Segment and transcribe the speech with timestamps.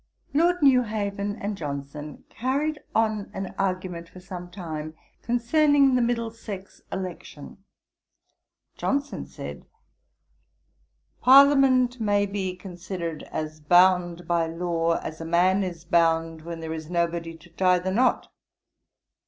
[0.33, 7.63] Lord Newhaven and Johnson carried on an argument for some time, concerning the Middlesex election.
[8.75, 9.67] Johnson said,
[11.21, 16.73] 'Parliament may be considered as bound by law as a man is bound where there
[16.73, 18.33] is nobody to tie the knot.